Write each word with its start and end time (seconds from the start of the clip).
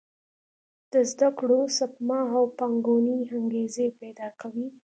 د 0.91 0.93
زده 1.11 1.29
کړو، 1.39 1.59
سپما 1.77 2.19
او 2.35 2.43
پانګونې 2.57 3.17
انګېزې 3.37 3.87
پېدا 3.99 4.27
کوي. 4.39 4.67